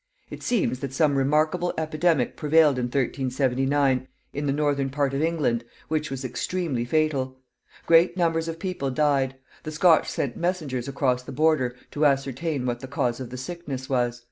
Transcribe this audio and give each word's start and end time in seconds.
It 0.31 0.41
seems 0.41 0.79
that 0.79 0.93
some 0.93 1.15
remarkable 1.15 1.75
epidemic 1.77 2.35
prevailed 2.35 2.79
in 2.79 2.85
1379 2.85 4.07
in 4.33 4.47
the 4.47 4.51
northern 4.51 4.89
part 4.89 5.13
of 5.13 5.21
England, 5.21 5.63
which 5.89 6.09
was 6.09 6.25
extremely 6.25 6.85
fatal. 6.85 7.37
Great 7.85 8.17
numbers 8.17 8.47
of 8.47 8.57
people 8.57 8.89
died. 8.89 9.35
The 9.61 9.71
Scotch 9.71 10.09
sent 10.09 10.35
messengers 10.35 10.87
across 10.87 11.21
the 11.21 11.31
border 11.31 11.75
to 11.91 12.07
ascertain 12.07 12.65
what 12.65 12.79
the 12.79 12.87
cause 12.87 13.19
of 13.19 13.29
the 13.29 13.37
sickness 13.37 13.89
was. 13.89 14.19